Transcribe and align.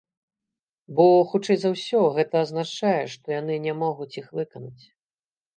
Бо, 0.99 1.05
хутчэй 1.33 1.57
за 1.63 1.69
ўсё, 1.75 2.01
гэта 2.17 2.35
азначае, 2.45 2.97
што 3.15 3.25
яны 3.41 3.59
не 3.67 3.73
могуць 3.83 4.13
іх 4.23 4.27
выканаць. 4.39 4.85